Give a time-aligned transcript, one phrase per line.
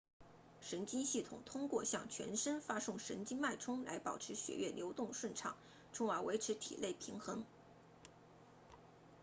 [0.61, 5.55] 神经系统通过向全身发送神经脉冲来保持血液流动顺畅
[5.93, 7.45] 从而维持体内平衡